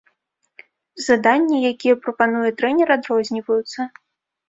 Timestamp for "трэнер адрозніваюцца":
2.63-3.81